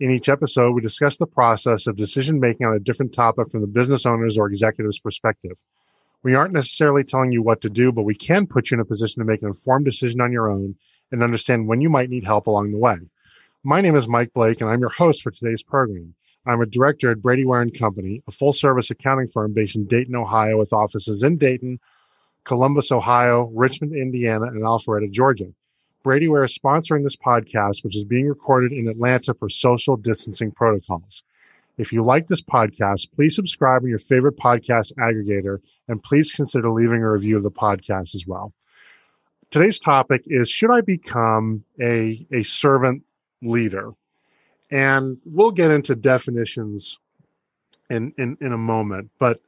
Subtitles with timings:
[0.00, 3.60] In each episode, we discuss the process of decision making on a different topic from
[3.60, 5.62] the business owner's or executive's perspective.
[6.22, 8.84] We aren't necessarily telling you what to do, but we can put you in a
[8.84, 10.76] position to make an informed decision on your own
[11.10, 12.96] and understand when you might need help along the way.
[13.64, 16.14] My name is Mike Blake, and I'm your host for today's program.
[16.46, 19.86] I'm a director at Brady Ware and Company, a full service accounting firm based in
[19.86, 21.78] Dayton, Ohio, with offices in Dayton,
[22.44, 25.52] Columbus, Ohio, Richmond, Indiana, and Alpharetta, Georgia.
[26.02, 30.50] Brady Ware is sponsoring this podcast, which is being recorded in Atlanta for social distancing
[30.50, 31.22] protocols.
[31.78, 36.70] If you like this podcast, please subscribe on your favorite podcast aggregator and please consider
[36.70, 38.52] leaving a review of the podcast as well.
[39.50, 43.04] Today's topic is Should I become a, a servant
[43.40, 43.92] leader?
[44.70, 46.98] And we'll get into definitions
[47.90, 49.10] in, in, in a moment.
[49.18, 49.38] But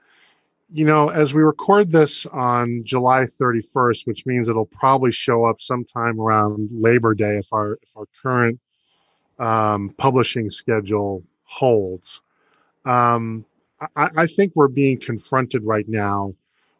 [0.75, 5.61] you know, as we record this on July 31st, which means it'll probably show up
[5.61, 8.59] sometime around Labor Day if our if our current
[9.39, 12.23] um, publishing schedule holds.
[12.85, 13.45] Um,
[13.95, 16.35] I, I, think we're being confronted right now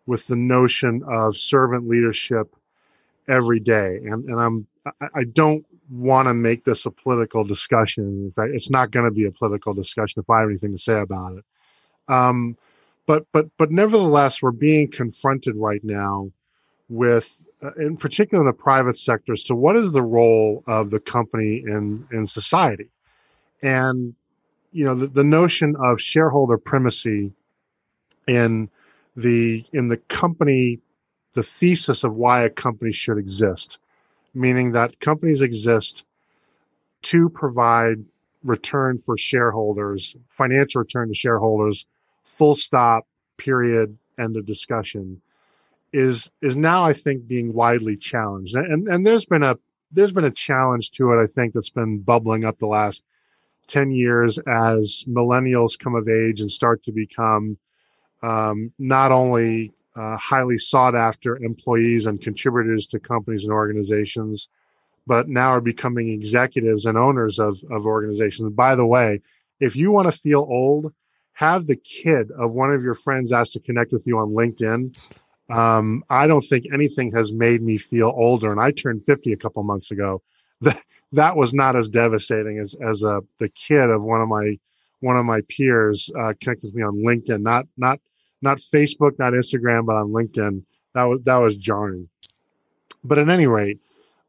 [0.07, 2.53] with the notion of servant leadership
[3.29, 4.67] every day, and and I'm
[5.01, 8.25] I, I don't want to make this a political discussion.
[8.25, 10.79] In fact, it's not going to be a political discussion if I have anything to
[10.79, 11.45] say about it.
[12.09, 12.57] Um,
[13.07, 16.31] but but but nevertheless, we're being confronted right now
[16.89, 19.37] with, uh, in particular, in the private sector.
[19.37, 22.89] So, what is the role of the company in in society?
[23.63, 24.15] And
[24.73, 27.33] you know, the, the notion of shareholder primacy
[28.27, 28.71] in
[29.17, 30.81] the in the company,
[31.35, 33.79] the thesis of why a company should exist,
[34.35, 36.05] meaning that companies exist
[37.03, 38.03] to provide
[38.45, 41.87] return for shareholders, financial return to shareholders
[42.25, 45.21] full stop, period, end of discussion,
[45.93, 48.57] is is now I think being widely challenged.
[48.57, 49.57] And and there's been a
[49.93, 53.05] there's been a challenge to it, I think, that's been bubbling up the last
[53.69, 57.57] 10 years as millennials come of age and start to become
[58.23, 64.49] um, not only uh, highly sought after employees and contributors to companies and organizations,
[65.07, 68.41] but now are becoming executives and owners of, of organizations.
[68.41, 69.21] And by the way,
[69.61, 70.93] if you want to feel old,
[71.35, 74.97] have the kid of one of your friends ask to connect with you on LinkedIn.
[75.51, 78.51] Um, I don't think anything has made me feel older.
[78.51, 80.23] And I turned 50 a couple months ago.
[80.61, 80.81] That,
[81.13, 84.59] that was not as devastating as, as a, the kid of one of my,
[85.01, 87.99] one of my peers, uh, connected with me on LinkedIn, not, not,
[88.41, 90.63] not Facebook, not Instagram, but on LinkedIn.
[90.95, 92.09] That was, that was jarring.
[93.03, 93.79] But at any rate,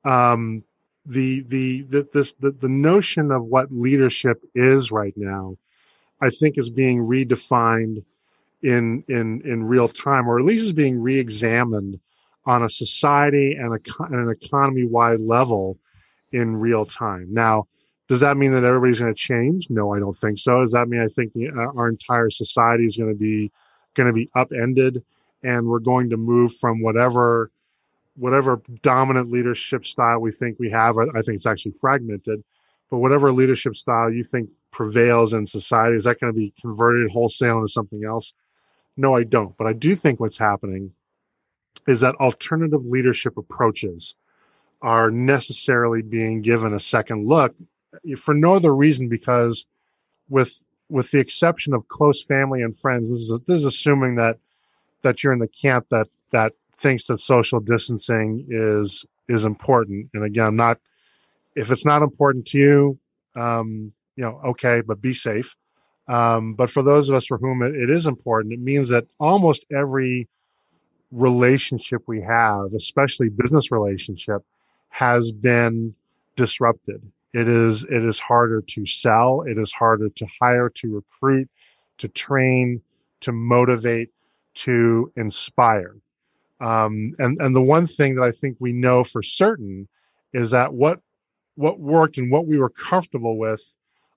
[0.03, 0.63] um,
[1.05, 5.55] the, the, the, this, the, the notion of what leadership is right now
[6.21, 8.03] I think is being redefined
[8.61, 11.99] in in in real time, or at least is being reexamined
[12.45, 15.79] on a society and, a, and an economy wide level
[16.31, 17.27] in real time.
[17.33, 17.67] Now,
[18.07, 19.69] does that mean that everybody's going to change?
[19.71, 20.61] No, I don't think so.
[20.61, 23.51] Does that mean I think the, uh, our entire society is going to be
[23.93, 25.03] going to be upended,
[25.43, 27.51] and we're going to move from whatever
[28.17, 30.97] whatever dominant leadership style we think we have?
[30.97, 32.43] I think it's actually fragmented
[32.89, 37.09] but whatever leadership style you think prevails in society, is that going to be converted
[37.09, 38.33] wholesale into something else?
[38.97, 39.55] No, I don't.
[39.57, 40.91] But I do think what's happening
[41.87, 44.15] is that alternative leadership approaches
[44.81, 47.55] are necessarily being given a second look
[48.17, 49.65] for no other reason because
[50.27, 54.37] with with the exception of close family and friends this is this is assuming that
[55.01, 60.25] that you're in the camp that that thinks that social distancing is is important and
[60.25, 60.79] again I'm not
[61.55, 62.99] if it's not important to you,
[63.35, 65.55] um, you know, okay, but be safe.
[66.07, 69.07] Um, but for those of us for whom it, it is important, it means that
[69.19, 70.27] almost every
[71.11, 74.43] relationship we have, especially business relationship,
[74.89, 75.95] has been
[76.35, 77.01] disrupted.
[77.33, 79.41] It is it is harder to sell.
[79.41, 81.49] It is harder to hire, to recruit,
[81.97, 82.81] to train,
[83.21, 84.09] to motivate,
[84.55, 85.95] to inspire.
[86.61, 89.87] Um, and and the one thing that I think we know for certain
[90.33, 91.01] is that what
[91.55, 93.74] what worked and what we were comfortable with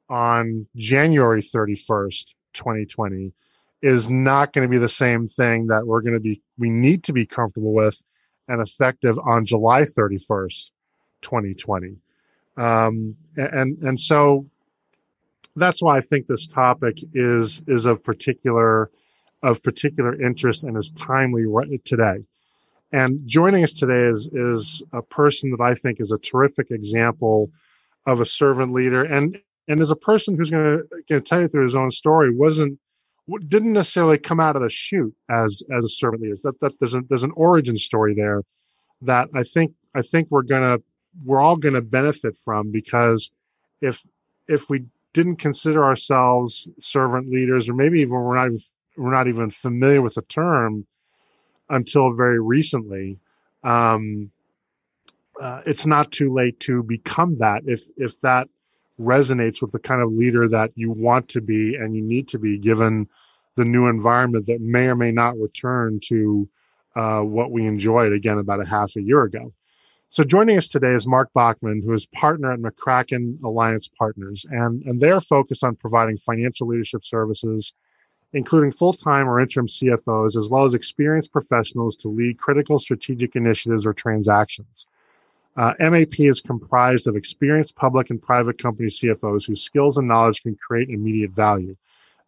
[0.08, 3.32] on January 31st, 2020
[3.82, 7.05] is not going to be the same thing that we're going to be we need
[7.05, 8.02] to be comfortable with
[8.49, 10.70] and effective on July 31st,
[11.22, 11.96] 2020.
[12.56, 14.46] Um, and and so
[15.55, 18.90] that's why I think this topic is is of particular
[19.43, 22.25] of particular interest and is timely right today.
[22.90, 27.50] And joining us today is is a person that I think is a terrific example
[28.06, 31.64] of a servant leader, and and as a person who's going to tell you through
[31.64, 32.78] his own story wasn't
[33.46, 36.36] didn't necessarily come out of the chute as as a servant leader.
[36.42, 38.42] That that there's, a, there's an origin story there
[39.02, 40.78] that I think I think we're gonna
[41.24, 43.30] we're all gonna benefit from because
[43.82, 44.02] if
[44.48, 48.58] if we didn't consider ourselves servant leaders, or maybe even we're not even
[48.96, 50.86] we're not even familiar with the term
[51.68, 53.18] until very recently.
[53.62, 54.30] Um,
[55.40, 58.48] uh, it's not too late to become that if if that
[59.00, 62.38] resonates with the kind of leader that you want to be and you need to
[62.38, 63.08] be given
[63.56, 66.48] the new environment that may or may not return to
[66.96, 69.52] uh, what we enjoyed again about a half a year ago.
[70.10, 74.82] So joining us today is Mark Bachman, who is partner at McCracken Alliance Partners, and,
[74.84, 77.74] and they're focused on providing financial leadership services,
[78.32, 83.86] including full-time or interim CFOs, as well as experienced professionals to lead critical strategic initiatives
[83.86, 84.86] or transactions.
[85.58, 90.40] Uh, MAP is comprised of experienced public and private company CFOs whose skills and knowledge
[90.44, 91.76] can create immediate value.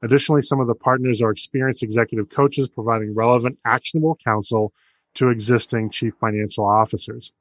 [0.02, 4.72] Additionally, some of the partners are experienced executive coaches providing relevant, actionable counsel
[5.14, 7.32] to existing chief financial officers.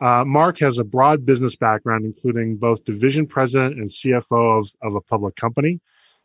[0.00, 4.96] Uh, Mark has a broad business background, including both division president and CFO of, of
[4.96, 5.80] a public company.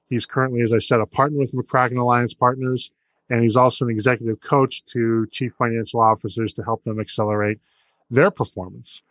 [0.10, 2.90] He's currently, as I said, a partner with McCracken Alliance Partners,
[3.30, 7.60] and he's also an executive coach to chief financial officers to help them accelerate
[8.10, 9.04] their performance.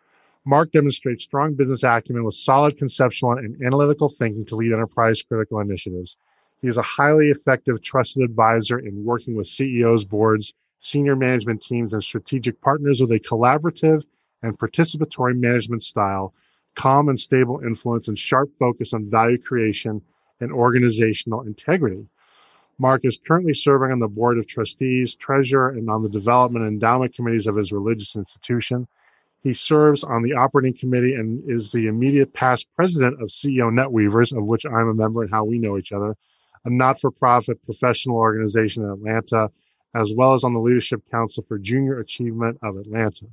[0.45, 5.59] Mark demonstrates strong business acumen with solid conceptual and analytical thinking to lead enterprise critical
[5.59, 6.17] initiatives.
[6.63, 11.95] He is a highly effective, trusted advisor in working with CEOs, boards, senior management teams,
[11.95, 14.05] and strategic partners with a collaborative
[14.43, 16.33] and participatory management style,
[16.75, 20.01] calm and stable influence, and sharp focus on value creation
[20.41, 22.07] and organizational integrity.
[22.79, 26.75] Mark is currently serving on the board of trustees, treasurer, and on the development and
[26.75, 28.87] endowment committees of his religious institution.
[29.43, 34.37] He serves on the operating committee and is the immediate past president of CEO NetWeavers,
[34.37, 36.17] of which I'm a member and how we know each other,
[36.65, 39.51] a not for profit professional organization in Atlanta,
[39.95, 43.27] as well as on the Leadership Council for Junior Achievement of Atlanta.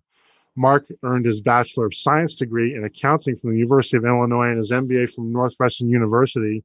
[0.56, 4.57] Mark earned his Bachelor of Science degree in accounting from the University of Illinois and
[4.57, 6.63] his MBA from Northwestern University.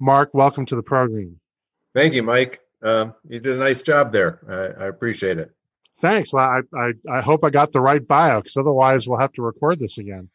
[0.00, 1.38] Mark, welcome to the program.
[1.98, 2.60] Thank you, Mike.
[2.80, 4.38] Uh, you did a nice job there.
[4.48, 5.50] I, I appreciate it.
[5.98, 6.32] Thanks.
[6.32, 9.42] Well, I, I, I, hope I got the right bio because otherwise we'll have to
[9.42, 10.28] record this again.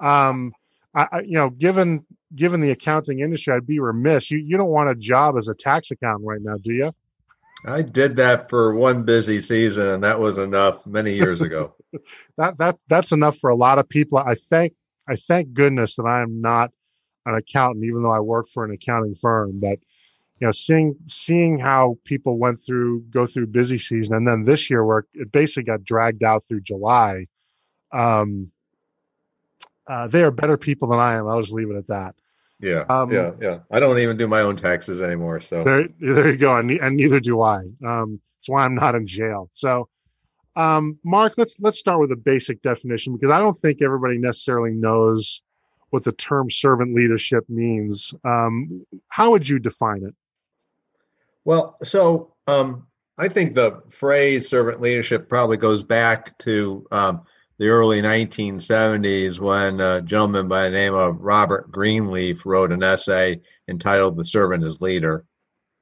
[0.00, 0.52] Um,
[0.94, 4.30] I, I, you know, given given the accounting industry, I'd be remiss.
[4.30, 6.94] You you don't want a job as a tax accountant right now, do you?
[7.64, 11.72] I did that for one busy season, and that was enough many years ago.
[12.36, 14.18] that that that's enough for a lot of people.
[14.18, 14.74] I thank
[15.08, 16.70] I thank goodness that I am not
[17.24, 19.58] an accountant, even though I work for an accounting firm.
[19.58, 19.78] But
[20.40, 24.70] you know, seeing seeing how people went through go through busy season, and then this
[24.70, 27.26] year where it basically got dragged out through July.
[27.92, 28.52] Um,
[29.88, 31.26] uh, they are better people than I am.
[31.26, 32.14] I'll just leave it at that.
[32.60, 33.58] Yeah, um, yeah, yeah.
[33.70, 35.40] I don't even do my own taxes anymore.
[35.40, 37.62] So there, there you go, and, and neither do I.
[37.84, 39.48] Um, that's why I'm not in jail.
[39.52, 39.88] So,
[40.56, 44.72] um, Mark, let's let's start with a basic definition because I don't think everybody necessarily
[44.72, 45.40] knows
[45.90, 48.14] what the term servant leadership means.
[48.24, 50.14] Um, how would you define it?
[51.48, 57.22] Well, so um, I think the phrase servant leadership probably goes back to um,
[57.56, 63.40] the early 1970s when a gentleman by the name of Robert Greenleaf wrote an essay
[63.66, 65.24] entitled The Servant as Leader.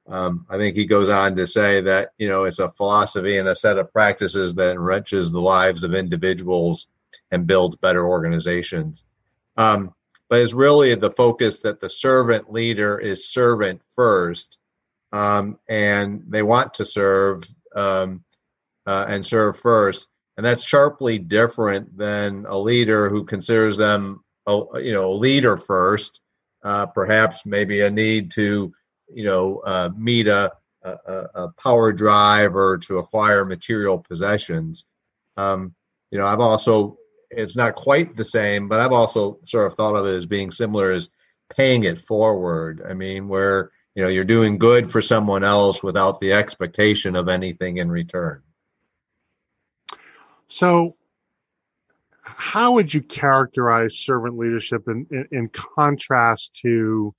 [0.07, 3.49] Um, I think he goes on to say that, you know, it's a philosophy and
[3.49, 6.87] a set of practices that enriches the lives of individuals
[7.29, 9.03] and builds better organizations.
[9.57, 9.93] Um,
[10.29, 14.59] but it's really the focus that the servant leader is servant first,
[15.11, 17.43] um, and they want to serve
[17.75, 18.23] um,
[18.85, 20.07] uh, and serve first.
[20.35, 25.57] And that's sharply different than a leader who considers them a, you know a leader
[25.57, 26.21] first
[26.63, 28.73] uh, perhaps maybe a need to
[29.13, 30.51] you know uh, meet a,
[30.83, 30.91] a,
[31.35, 34.85] a, power drive or to acquire material possessions.
[35.37, 35.75] Um,
[36.11, 36.97] you know i've also
[37.29, 40.51] it's not quite the same but i've also sort of thought of it as being
[40.51, 41.09] similar as
[41.49, 42.81] paying it forward.
[42.87, 47.27] I mean where you know you're doing good for someone else without the expectation of
[47.27, 48.41] anything in return
[50.47, 50.95] so,
[52.21, 57.13] how would you characterize servant leadership in, in, in contrast to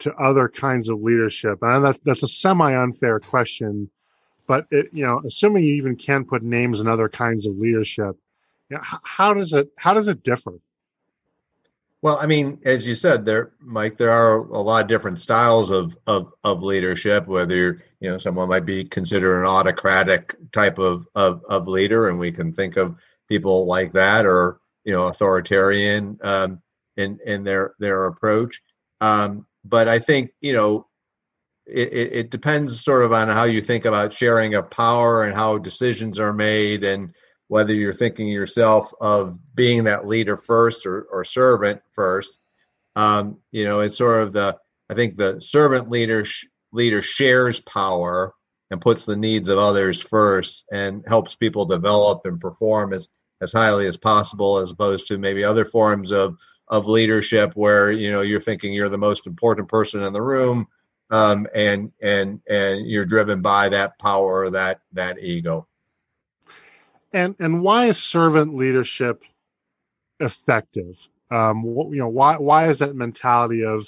[0.00, 1.58] to other kinds of leadership?
[1.62, 3.90] And that's that's a semi unfair question,
[4.46, 8.16] but it, you know, assuming you even can put names in other kinds of leadership,
[8.70, 10.54] you know, how, how does it how does it differ?
[12.00, 15.70] Well, I mean, as you said there, Mike, there are a lot of different styles
[15.70, 20.78] of, of, of leadership, whether you're, you know, someone might be considered an autocratic type
[20.78, 22.96] of, of, of leader, and we can think of
[23.28, 26.62] people like that, or, you know, authoritarian um,
[26.96, 28.62] in, in their, their approach.
[29.00, 30.86] Um, but I think, you know,
[31.66, 35.34] it, it, it depends sort of on how you think about sharing of power and
[35.34, 37.12] how decisions are made and,
[37.48, 42.38] whether you're thinking yourself of being that leader first or, or servant first.
[42.94, 44.56] Um, you know, it's sort of the
[44.90, 48.34] I think the servant leader sh- leader shares power
[48.70, 53.08] and puts the needs of others first and helps people develop and perform as
[53.40, 56.38] as highly as possible, as opposed to maybe other forms of
[56.68, 60.66] of leadership where you know you're thinking you're the most important person in the room
[61.10, 65.66] um, and and and you're driven by that power that that ego
[67.12, 69.22] and and why is servant leadership
[70.20, 71.08] effective?
[71.30, 73.86] Um, you know, why why is that mentality of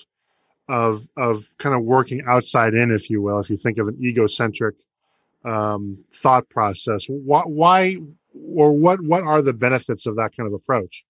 [0.68, 3.98] of of kind of working outside in, if you will, if you think of an
[4.02, 4.76] egocentric
[5.44, 7.96] um, thought process, why, why
[8.34, 11.04] or what what are the benefits of that kind of approach?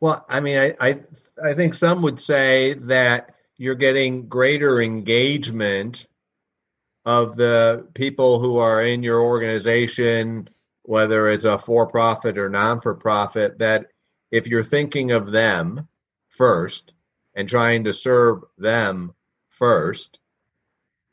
[0.00, 1.00] Well, I mean, I, I
[1.42, 6.06] I think some would say that you're getting greater engagement
[7.06, 10.48] of the people who are in your organization
[10.86, 13.86] whether it's a for profit or non for profit, that
[14.30, 15.88] if you're thinking of them
[16.28, 16.92] first
[17.34, 19.14] and trying to serve them
[19.48, 20.18] first,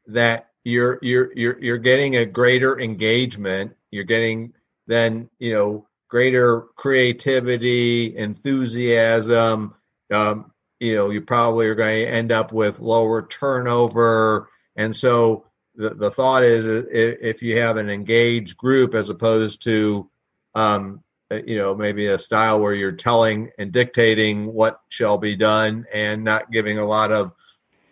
[0.07, 3.73] that you're you're you're you're getting a greater engagement.
[3.91, 4.53] You're getting
[4.87, 9.73] then you know greater creativity, enthusiasm.
[10.11, 15.45] Um, you know, you probably are going to end up with lower turnover, and so
[15.75, 20.09] the, the thought is if you have an engaged group as opposed to
[20.55, 21.03] um,
[21.45, 26.23] you know maybe a style where you're telling and dictating what shall be done and
[26.23, 27.31] not giving a lot of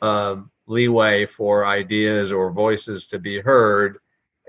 [0.02, 3.98] um, leeway for ideas or voices to be heard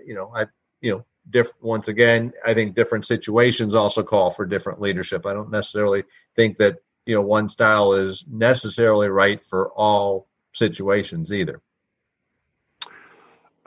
[0.04, 0.46] you know i
[0.80, 5.26] you know diff- once again i think different situations also call for different leadership.
[5.26, 6.04] I don't necessarily
[6.36, 11.62] think that you know one style is necessarily right for all situations either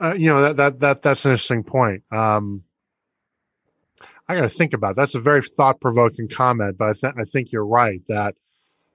[0.02, 2.02] uh, you know that that that that's an interesting point.
[2.12, 2.64] Um,
[4.28, 4.92] I got to think about.
[4.92, 4.96] It.
[4.96, 8.34] That's a very thought provoking comment, but I, th- I think you're right that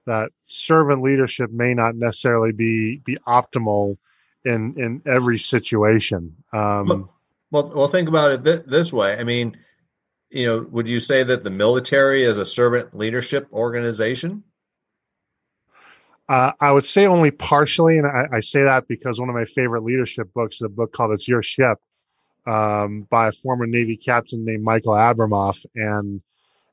[0.06, 3.96] that servant leadership may not necessarily be be optimal
[4.44, 6.36] in in every situation.
[6.52, 7.08] Um,
[7.50, 9.18] well, well, think about it th- this way.
[9.18, 9.56] I mean,
[10.30, 14.42] you know, would you say that the military is a servant leadership organization?
[16.28, 19.44] Uh, I would say only partially, and I, I, say that because one of my
[19.44, 21.78] favorite leadership books is a book called "It's Your Ship"
[22.46, 26.22] um, by a former Navy captain named Michael Abrashoff, and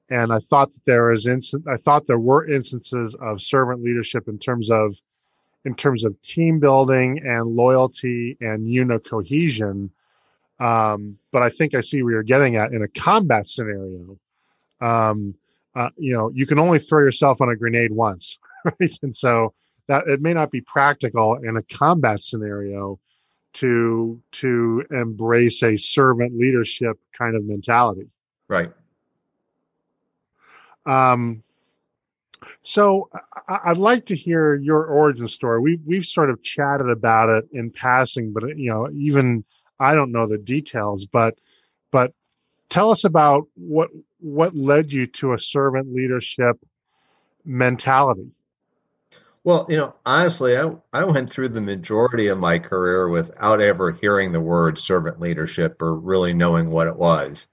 [0.10, 1.68] and I thought that there was instant.
[1.68, 4.96] I thought there were instances of servant leadership in terms of
[5.66, 9.92] in terms of team building and loyalty and unit cohesion.
[10.60, 14.18] Um, but I think I see where you're getting at in a combat scenario.
[14.80, 15.36] Um,
[15.76, 18.40] uh, you know, you can only throw yourself on a grenade once
[18.80, 18.98] right?
[19.02, 19.54] And so
[19.88, 23.00] that it may not be practical in a combat scenario
[23.54, 28.08] to to embrace a servant leadership kind of mentality.
[28.48, 28.72] Right.
[30.86, 31.44] Um,
[32.62, 33.10] so
[33.48, 35.60] I, would like to hear your origin story.
[35.60, 39.44] We we've sort of chatted about it in passing, but you know, even
[39.80, 41.06] I don't know the details.
[41.06, 41.36] But
[41.92, 42.14] but
[42.70, 43.90] tell us about what
[44.20, 46.58] what led you to a servant leadership
[47.46, 48.32] mentality.
[49.44, 53.92] Well, you know, honestly, I, I went through the majority of my career without ever
[53.92, 57.48] hearing the word servant leadership or really knowing what it was.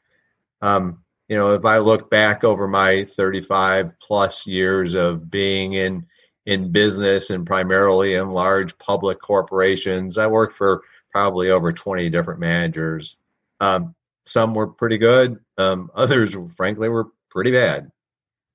[0.62, 6.06] Um, you know, if I look back over my 35 plus years of being in
[6.44, 12.38] in business and primarily in large public corporations, I worked for probably over 20 different
[12.38, 13.16] managers.
[13.60, 13.94] Um,
[14.26, 15.38] some were pretty good.
[15.58, 17.90] Um, others, frankly, were pretty bad.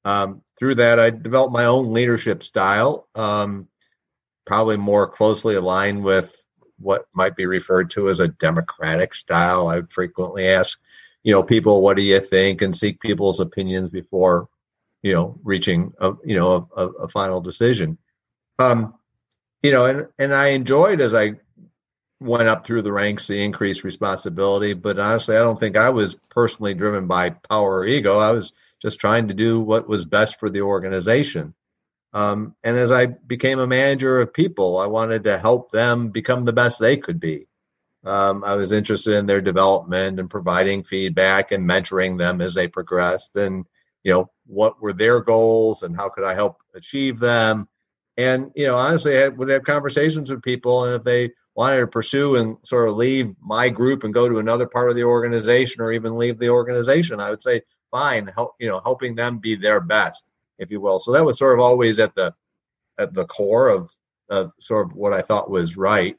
[0.04, 3.68] Um, through that, I developed my own leadership style, um,
[4.46, 6.36] probably more closely aligned with
[6.80, 9.68] what might be referred to as a democratic style.
[9.68, 10.80] I frequently ask,
[11.24, 14.50] you know, people, what do you think, and seek people's opinions before,
[15.04, 17.98] you know, reaching a, you know, a, a final decision.
[18.58, 18.96] Um,
[19.62, 21.34] you know, and and I enjoyed as I
[22.20, 24.74] went up through the ranks the increased responsibility.
[24.74, 28.20] But honestly, I don't think I was personally driven by power or ego.
[28.20, 31.54] I was just trying to do what was best for the organization.
[32.14, 36.46] Um, and as I became a manager of people, I wanted to help them become
[36.46, 37.48] the best they could be.
[38.04, 42.68] Um, I was interested in their development and providing feedback and mentoring them as they
[42.68, 43.36] progressed.
[43.36, 43.66] And
[44.04, 47.68] you know, what were their goals and how could I help achieve them?
[48.18, 50.86] And, you know, honestly, I would have conversations with people.
[50.86, 54.40] And if they wanted to pursue and sort of leave my group and go to
[54.40, 57.62] another part of the organization or even leave the organization, I would say,
[57.92, 61.00] fine, help, you know, helping them be their best, if you will.
[61.00, 62.34] So that was sort of always at the,
[62.98, 63.90] at the core of,
[64.30, 66.18] of sort of what I thought was right.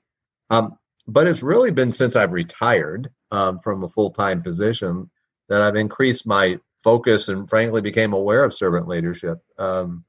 [0.50, 5.10] Um, but it's really been since I've retired um, from a full time position
[5.48, 9.38] that I've increased my focus and frankly became aware of servant leadership.
[9.58, 10.04] Um,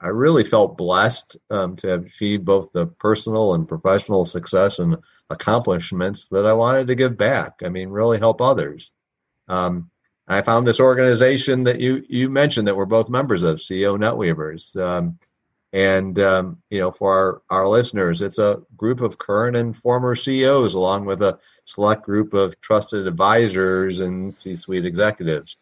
[0.00, 4.98] I really felt blessed um, to have achieved both the personal and professional success and
[5.30, 7.60] accomplishments that I wanted to give back.
[7.64, 8.92] I mean, really help others.
[9.48, 9.90] Um,
[10.26, 14.74] I found this organization that you you mentioned that we're both members of, CEO Netweavers.
[14.80, 15.18] Um,
[15.72, 20.14] and um, you know, for our, our listeners, it's a group of current and former
[20.14, 25.56] CEOs, along with a select group of trusted advisors and C-suite executives.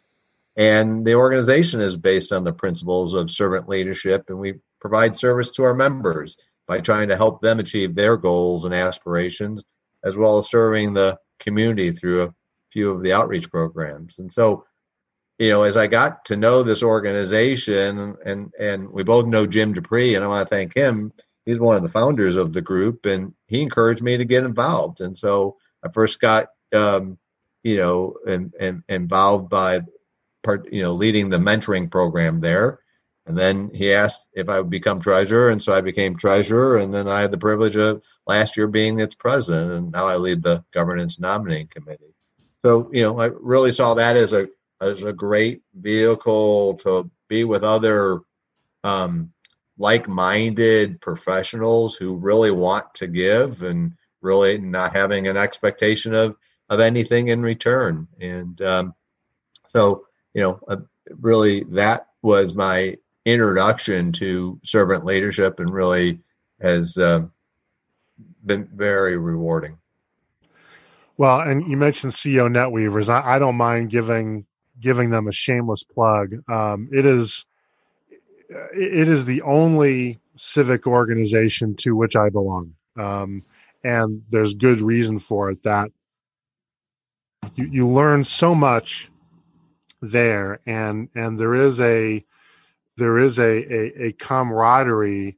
[0.54, 5.50] And the organization is based on the principles of servant leadership, and we provide service
[5.52, 9.64] to our members by trying to help them achieve their goals and aspirations,
[10.04, 12.34] as well as serving the community through a
[12.72, 14.18] few of the outreach programs.
[14.18, 14.64] And so
[15.42, 19.72] you know, as I got to know this organization, and and we both know Jim
[19.72, 21.12] Dupree, and I want to thank him.
[21.44, 25.00] He's one of the founders of the group, and he encouraged me to get involved.
[25.00, 27.18] And so I first got, um,
[27.64, 29.80] you know, and and involved by
[30.44, 32.78] part, you know, leading the mentoring program there.
[33.26, 36.76] And then he asked if I would become treasurer, and so I became treasurer.
[36.76, 40.16] And then I had the privilege of last year being its president, and now I
[40.18, 42.11] lead the governance nominating committee.
[42.64, 44.48] So you know, I really saw that as a
[44.80, 48.20] as a great vehicle to be with other
[48.84, 49.32] um,
[49.78, 56.36] like-minded professionals who really want to give and really not having an expectation of
[56.68, 58.08] of anything in return.
[58.20, 58.94] And um,
[59.68, 60.76] so, you know, uh,
[61.20, 66.20] really that was my introduction to servant leadership, and really
[66.60, 67.22] has uh,
[68.46, 69.78] been very rewarding.
[71.18, 73.08] Well, and you mentioned CEO Netweavers.
[73.08, 74.46] I, I don't mind giving
[74.80, 76.34] giving them a shameless plug.
[76.50, 77.46] Um, it is
[78.48, 83.42] it is the only civic organization to which I belong, um,
[83.84, 85.62] and there's good reason for it.
[85.62, 85.90] That
[87.54, 89.10] you, you learn so much
[90.00, 92.24] there, and and there is a
[92.96, 95.36] there is a, a, a camaraderie,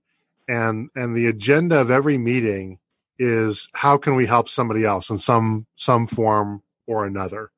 [0.49, 2.79] and and the agenda of every meeting
[3.19, 7.51] is how can we help somebody else in some some form or another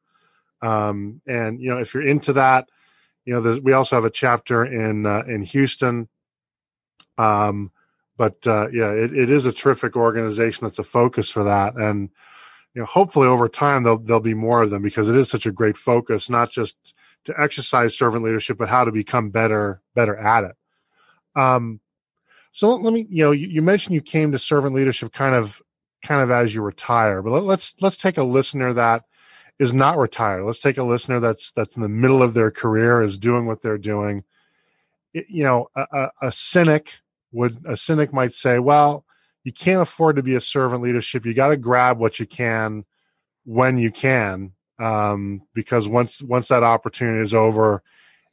[0.62, 2.68] um, and you know, if you're into that,
[3.24, 6.08] you know, we also have a chapter in uh, in Houston.
[7.18, 7.72] Um,
[8.16, 12.10] but uh, yeah, it, it is a terrific organization that's a focus for that, and
[12.74, 15.46] you know, hopefully over time there'll there'll be more of them because it is such
[15.46, 20.16] a great focus, not just to exercise servant leadership, but how to become better better
[20.16, 20.56] at it.
[21.34, 21.80] Um,
[22.56, 25.60] so let me, you know, you, you mentioned you came to servant leadership kind of
[26.02, 29.02] kind of as you retire, but let, let's let's take a listener that
[29.58, 30.42] is not retired.
[30.42, 33.60] Let's take a listener that's that's in the middle of their career, is doing what
[33.60, 34.24] they're doing.
[35.12, 39.04] It, you know, a, a, a cynic would a cynic might say, "Well,
[39.44, 41.26] you can't afford to be a servant leadership.
[41.26, 42.86] You got to grab what you can
[43.44, 47.82] when you can, um, because once once that opportunity is over,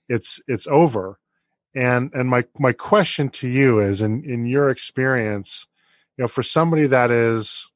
[0.07, 1.19] it's it's over."
[1.75, 5.67] And and my my question to you is, in in your experience,
[6.17, 7.71] you know, for somebody that is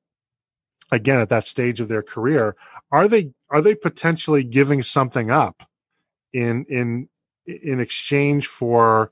[0.91, 2.55] again at that stage of their career
[2.91, 5.63] are they are they potentially giving something up
[6.31, 7.09] in in
[7.45, 9.11] in exchange for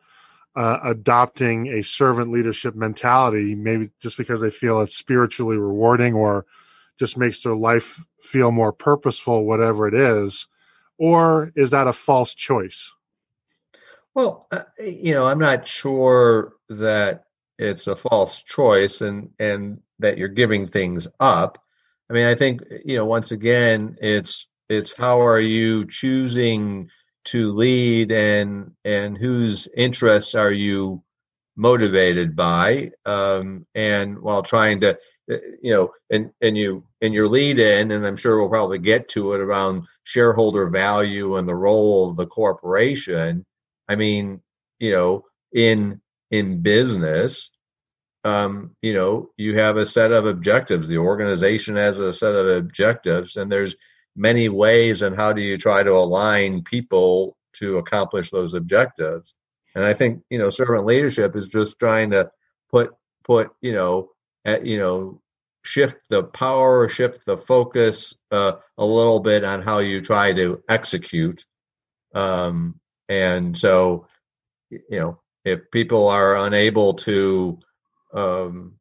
[0.56, 6.45] uh, adopting a servant leadership mentality maybe just because they feel it's spiritually rewarding or
[6.98, 10.48] just makes their life feel more purposeful whatever it is?
[10.98, 12.93] Or is that a false choice
[14.15, 17.25] well uh, you know i'm not sure that
[17.60, 21.63] it's a false choice and and that you're giving things up
[22.10, 26.89] I mean, I think you know, once again, it's it's how are you choosing
[27.25, 31.04] to lead, and and whose interests are you
[31.56, 34.97] motivated by, um, and while trying to,
[35.32, 38.80] uh, you know, and and you and your lead in, and I'm sure we'll probably
[38.80, 43.45] get to it around shareholder value and the role of the corporation.
[43.88, 44.41] I mean,
[44.80, 47.52] you know, in in business,
[48.24, 50.88] um, you know, you have a set of objectives.
[50.88, 53.76] The organization has a set of objectives, and there's
[54.15, 59.34] many ways and how do you try to align people to accomplish those objectives.
[59.76, 62.32] And I think you know, servant leadership is just trying to
[62.71, 62.91] put
[63.24, 64.12] put you know,
[64.45, 65.21] at, you know,
[65.63, 70.63] shift the power, shift the focus uh, a little bit on how you try to
[70.69, 71.45] execute
[72.13, 74.08] um, And so,
[74.70, 77.60] you know, if people are unable to,
[78.13, 78.74] um,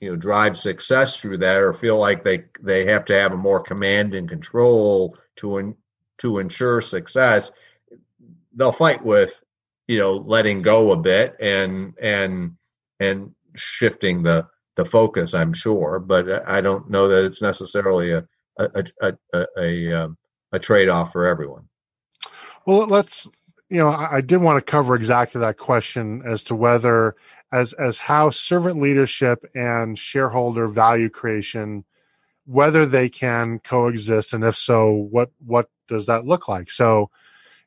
[0.00, 3.36] you know, drive success through that, or feel like they they have to have a
[3.36, 5.74] more command and control to in,
[6.18, 7.52] to ensure success,
[8.54, 9.42] they'll fight with,
[9.88, 12.52] you know, letting go a bit and and
[13.00, 15.34] and shifting the the focus.
[15.34, 18.26] I'm sure, but I don't know that it's necessarily a
[18.58, 20.18] a a a, a, um,
[20.52, 21.68] a trade off for everyone.
[22.66, 23.28] Well, let's
[23.70, 27.16] you know, I, I did want to cover exactly that question as to whether
[27.52, 31.84] as as how servant leadership and shareholder value creation
[32.46, 36.70] whether they can coexist and if so what what does that look like?
[36.70, 37.10] So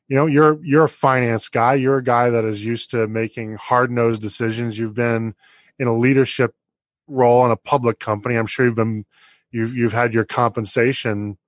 [0.08, 1.74] you know you're you're a finance guy.
[1.74, 4.78] You're a guy that is used to making hard-nosed decisions.
[4.78, 5.34] You've been
[5.78, 6.54] in a leadership
[7.06, 8.36] role in a public company.
[8.36, 9.04] I'm sure you've been
[9.50, 11.38] you've you've had your compensation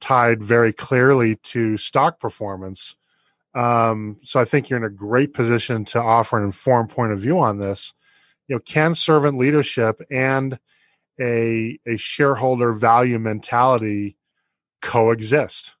[0.00, 2.96] tied very clearly to stock performance
[3.56, 7.20] um, so I think you're in a great position to offer an informed point of
[7.20, 7.94] view on this.
[8.48, 10.58] You know, can servant leadership and
[11.18, 14.18] a a shareholder value mentality
[14.82, 15.74] coexist?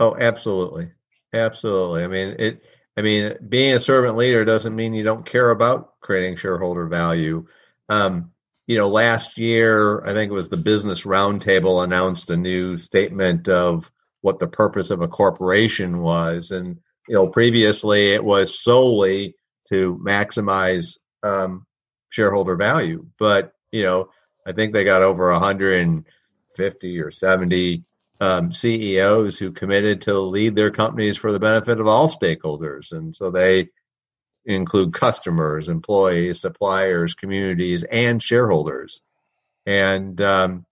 [0.00, 0.90] Oh, absolutely,
[1.32, 2.02] absolutely.
[2.02, 2.62] I mean, it.
[2.96, 7.46] I mean, being a servant leader doesn't mean you don't care about creating shareholder value.
[7.88, 8.31] Um,
[8.66, 13.48] you know, last year, I think it was the Business Roundtable announced a new statement
[13.48, 19.34] of what the purpose of a corporation was, and you know, previously it was solely
[19.68, 21.66] to maximize um,
[22.10, 23.06] shareholder value.
[23.18, 24.10] But, you know,
[24.46, 27.84] I think they got over 150 or 70
[28.20, 32.92] um, CEOs who committed to lead their companies for the benefit of all stakeholders.
[32.92, 33.70] And so they
[34.44, 39.02] include customers, employees, suppliers, communities, and shareholders.
[39.66, 40.66] And, um,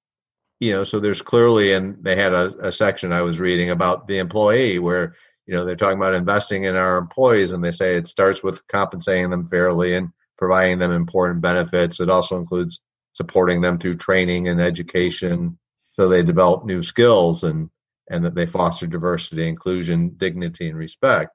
[0.58, 4.06] you know, so there's clearly, and they had a, a section I was reading about
[4.06, 5.14] the employee where
[5.50, 8.64] you know they're talking about investing in our employees and they say it starts with
[8.68, 11.98] compensating them fairly and providing them important benefits.
[11.98, 12.80] It also includes
[13.14, 15.58] supporting them through training and education.
[15.94, 17.68] So they develop new skills and
[18.08, 21.32] and that they foster diversity inclusion dignity and respect.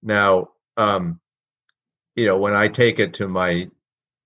[0.00, 1.20] Now um
[2.20, 3.68] you know when i take it to my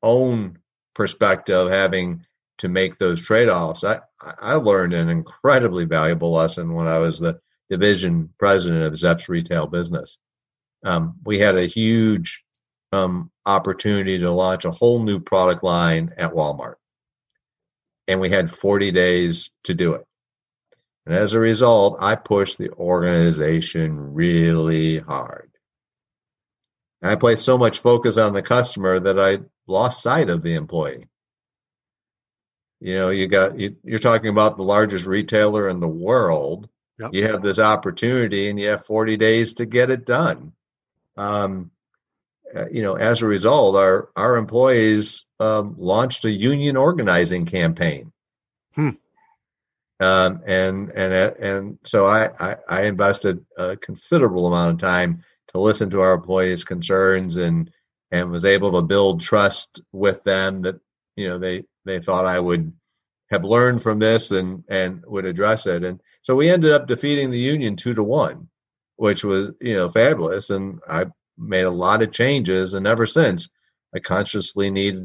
[0.03, 0.59] own
[0.95, 2.25] perspective having
[2.59, 7.39] to make those trade-offs i i learned an incredibly valuable lesson when i was the
[7.71, 10.19] division president of Zep's retail business.
[10.85, 12.45] Um, we had a huge
[12.93, 16.75] um, opportunity to launch a whole new product line at Walmart.
[18.07, 20.05] And we had 40 days to do it.
[21.07, 25.51] And as a result, I pushed the organization really hard.
[27.05, 30.55] And I placed so much focus on the customer that I lost sight of the
[30.55, 31.07] employee.
[32.81, 37.11] You know, you got you, you're talking about the largest retailer in the world Yep.
[37.13, 40.53] You have this opportunity and you have 40 days to get it done.
[41.17, 41.71] Um,
[42.55, 48.13] uh, you know, as a result, our, our employees um, launched a union organizing campaign.
[48.75, 48.91] Hmm.
[50.01, 55.61] Um, and and and so I, I, I invested a considerable amount of time to
[55.61, 57.71] listen to our employees' concerns and
[58.11, 60.77] and was able to build trust with them that
[61.17, 62.73] you know they they thought I would
[63.31, 67.31] have learned from this and and would address it and so we ended up defeating
[67.31, 68.49] the Union two to one,
[68.97, 70.49] which was, you know, fabulous.
[70.49, 71.05] And I
[71.37, 72.73] made a lot of changes.
[72.73, 73.51] And ever since,
[73.95, 74.97] I consciously need,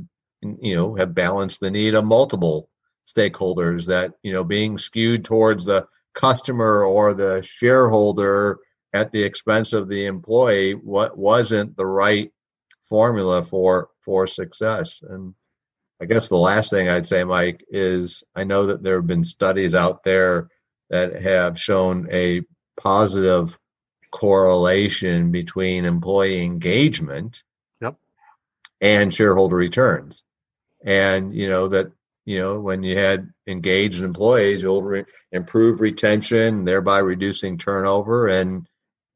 [0.42, 2.70] you know, have balanced the need of multiple
[3.06, 8.60] stakeholders that, you know, being skewed towards the customer or the shareholder
[8.94, 12.32] at the expense of the employee what wasn't the right
[12.82, 15.34] formula for for success and
[16.02, 19.24] i guess the last thing i'd say mike is i know that there have been
[19.24, 20.50] studies out there
[20.90, 22.42] that have shown a
[22.78, 23.58] positive
[24.12, 27.44] correlation between employee engagement
[27.82, 27.96] yep.
[28.82, 30.24] and shareholder returns.
[30.84, 31.92] And, you know, that,
[32.26, 38.28] you know, when you had engaged employees, you'll re- improve retention, thereby reducing turnover.
[38.28, 38.68] And,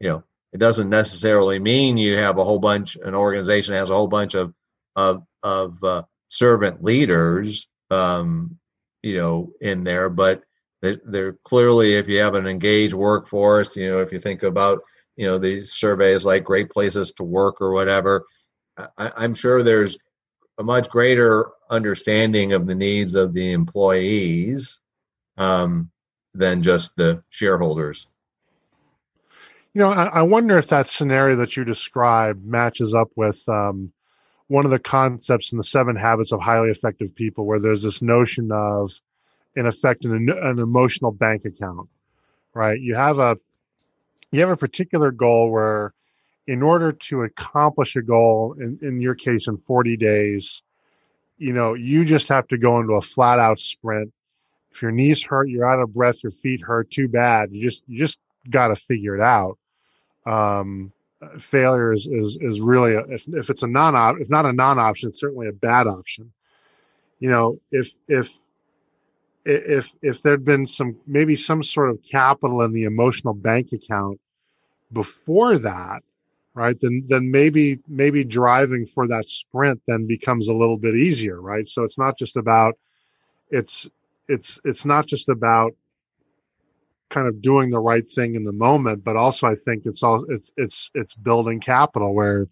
[0.03, 3.93] you know, it doesn't necessarily mean you have a whole bunch, an organization has a
[3.93, 4.53] whole bunch of,
[4.97, 8.59] of, of uh, servant leaders, um,
[9.01, 10.43] you know, in there, but
[10.81, 14.81] they're, clearly, if you have an engaged workforce, you know, if you think about,
[15.15, 18.25] you know, these surveys like great places to work or whatever,
[18.77, 19.97] I, I'm sure there's
[20.57, 24.81] a much greater understanding of the needs of the employees
[25.37, 25.91] um,
[26.33, 28.07] than just the shareholders.
[29.73, 33.91] You know, I, I, wonder if that scenario that you described matches up with um,
[34.47, 38.03] one of the concepts in the Seven Habits of Highly Effective People, where there's this
[38.03, 38.91] notion of
[39.55, 41.89] in effect an, an emotional bank account,
[42.53, 42.79] right?
[42.79, 43.37] You have a
[44.31, 45.93] you have a particular goal where
[46.45, 50.61] in order to accomplish a goal in, in your case in 40 days
[51.37, 54.11] you know you just have to go into a flat out sprint.
[54.71, 57.51] If your knees hurt you're out of breath your feet hurt too bad.
[57.51, 59.57] You just you just got to figure it out
[60.25, 60.91] um,
[61.39, 64.53] failure is is, is really a, if, if it's a non op if not a
[64.53, 66.31] non option it's certainly a bad option.
[67.19, 68.37] You know if if
[69.45, 74.19] if if there'd been some maybe some sort of capital in the emotional bank account
[74.91, 76.03] before that
[76.53, 81.41] right then then maybe maybe driving for that sprint then becomes a little bit easier
[81.41, 81.67] right?
[81.67, 82.77] So it's not just about
[83.49, 83.89] it's
[84.27, 85.73] it's it's not just about
[87.09, 90.25] kind of doing the right thing in the moment but also i think it's all
[90.29, 92.47] it's it's it's building capital where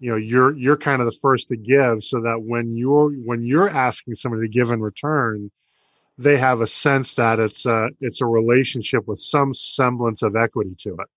[0.00, 3.44] you know you're you're kind of the first to give so that when you're when
[3.44, 5.50] you're asking somebody to give in return
[6.18, 10.74] they have a sense that it's a it's a relationship with some semblance of equity
[10.76, 11.08] to it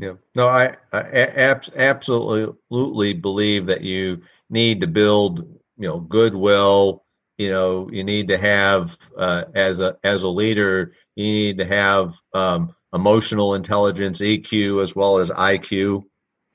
[0.00, 0.14] yeah.
[0.34, 5.40] No, I, I ab- absolutely believe that you need to build,
[5.76, 7.04] you know, goodwill.
[7.40, 11.64] You know, you need to have uh, as a as a leader, you need to
[11.64, 16.04] have um, emotional intelligence, EQ, as well as IQ,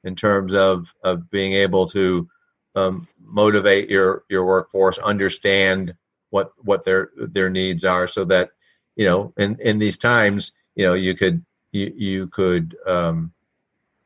[0.04, 2.30] in terms of of being able to
[2.76, 5.96] um, motivate your your workforce, understand
[6.30, 8.52] what what their their needs are, so that
[8.96, 13.34] you know, in in these times, you know, you could you you could um,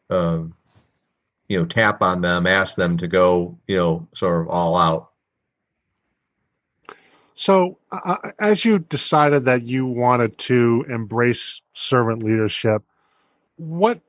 [0.09, 0.55] um,
[1.49, 5.09] you know, tap on them, ask them to go, you know, sort of all out.
[7.39, 12.84] So, uh, as you decided that you wanted to embrace servant leadership,
[13.56, 14.02] what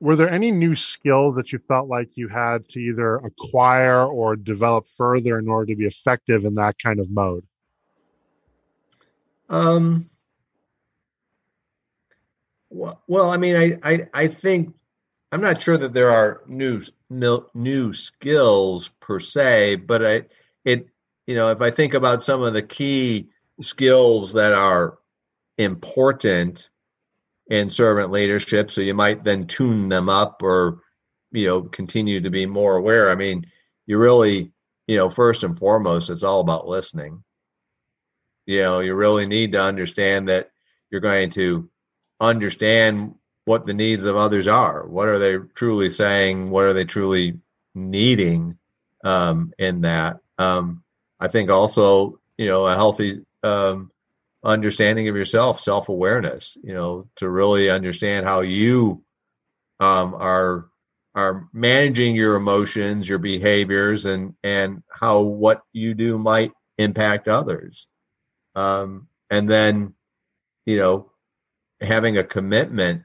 [0.00, 4.36] were there any new skills that you felt like you had to either acquire or
[4.36, 7.44] develop further in order to be effective in that kind of mode?
[9.50, 10.08] Um.
[12.70, 14.74] Well, well I mean, I, I, I think
[15.30, 16.80] I'm not sure that there are new
[17.10, 20.22] new skills per se, but I
[20.64, 20.88] it
[21.26, 23.28] you know if I think about some of the key
[23.60, 24.98] skills that are
[25.58, 26.70] important
[27.48, 30.80] in servant leadership, so you might then tune them up or
[31.30, 33.10] you know continue to be more aware.
[33.10, 33.46] I mean,
[33.86, 34.52] you really
[34.86, 37.22] you know first and foremost, it's all about listening.
[38.46, 40.50] You know, you really need to understand that
[40.90, 41.70] you're going to
[42.20, 44.86] understand what the needs of others are.
[44.86, 46.50] What are they truly saying?
[46.50, 47.38] What are they truly
[47.74, 48.58] needing
[49.04, 50.18] um, in that?
[50.38, 50.81] Um,
[51.22, 53.92] I think also, you know, a healthy um,
[54.42, 59.04] understanding of yourself, self awareness, you know, to really understand how you
[59.78, 60.66] um, are
[61.14, 67.86] are managing your emotions, your behaviors, and and how what you do might impact others.
[68.56, 69.94] Um, and then,
[70.66, 71.12] you know,
[71.80, 73.04] having a commitment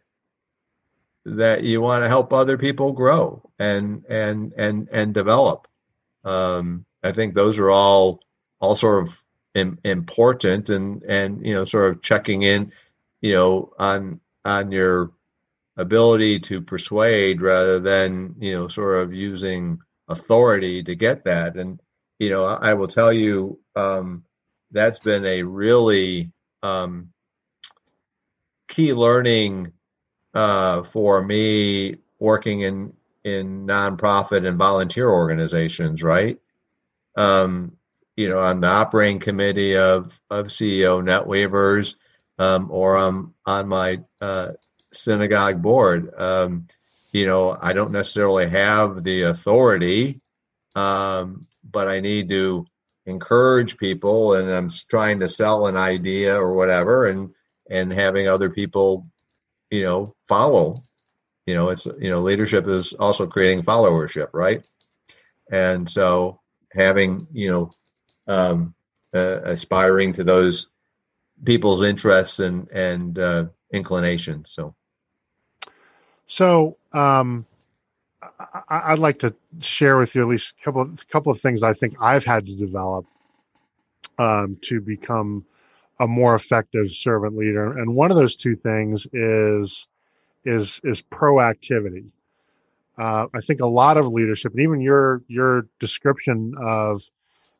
[1.23, 5.67] that you want to help other people grow and and and and develop.
[6.23, 8.19] Um, I think those are all
[8.59, 9.23] all sort of
[9.55, 12.71] Im- important and and you know sort of checking in,
[13.21, 15.11] you know, on on your
[15.77, 21.55] ability to persuade rather than you know sort of using authority to get that.
[21.55, 21.81] And
[22.19, 24.23] you know, I, I will tell you um,
[24.71, 27.09] that's been a really um,
[28.67, 29.71] key learning
[30.33, 32.93] uh, for me working in
[33.23, 36.39] in nonprofit and volunteer organizations, right?
[37.17, 37.73] Um,
[38.15, 41.95] you know, on the operating committee of of CEO NetWeavers,
[42.39, 44.53] um, or I'm on my uh,
[44.93, 46.13] synagogue board.
[46.17, 46.67] Um,
[47.12, 50.21] you know, I don't necessarily have the authority,
[50.75, 52.65] um, but I need to
[53.06, 57.32] encourage people, and I'm trying to sell an idea or whatever, and
[57.69, 59.08] and having other people
[59.69, 60.84] you know, follow.
[61.45, 64.65] You know, it's you know, leadership is also creating followership, right?
[65.51, 67.71] And so having you know,
[68.27, 68.73] um,
[69.13, 70.67] uh, aspiring to those
[71.45, 74.51] people's interests and and uh, inclinations.
[74.51, 74.75] So,
[76.25, 77.45] so um,
[78.69, 81.39] I, would like to share with you at least a couple of, a couple of
[81.39, 83.06] things I think I've had to develop
[84.17, 85.45] um, to become
[85.99, 87.77] a more effective servant leader.
[87.77, 89.88] And one of those two things is
[90.45, 92.10] is is proactivity.
[92.97, 97.01] Uh, I think a lot of leadership, and even your your description of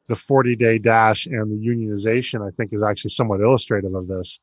[0.08, 4.40] the 40 day dash and the unionization, I think, is actually somewhat illustrative of this.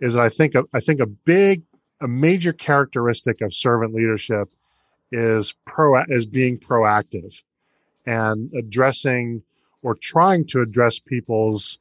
[0.00, 1.62] Is I think a, I think a big
[2.00, 4.48] a major characteristic of servant leadership
[5.12, 7.42] is pro is being proactive
[8.06, 9.42] and addressing
[9.82, 11.78] or trying to address people's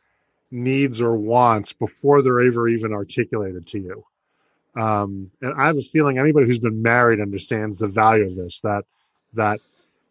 [0.52, 4.04] needs or wants before they're ever even articulated to you.
[4.80, 8.62] Um, and I have a feeling anybody who's been married understands the value of this.
[8.62, 8.86] That
[9.34, 9.60] that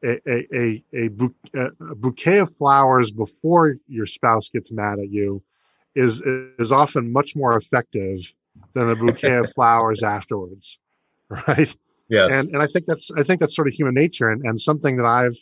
[0.05, 1.11] a a a,
[1.55, 5.43] a bouquet of flowers before your spouse gets mad at you
[5.95, 6.23] is
[6.59, 8.21] is often much more effective
[8.75, 10.79] than a bouquet of flowers afterwards,
[11.29, 11.75] right?
[12.09, 12.31] Yes.
[12.33, 14.97] And and I think that's I think that's sort of human nature and, and something
[14.97, 15.37] that I've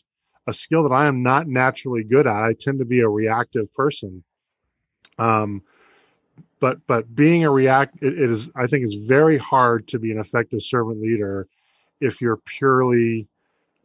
[0.47, 2.33] a skill that I am not naturally good at.
[2.33, 4.23] I tend to be a reactive person.
[5.19, 5.63] Um,
[6.61, 10.13] but but being a react it, it is I think it's very hard to be
[10.13, 11.49] an effective servant leader
[12.01, 13.29] if you're purely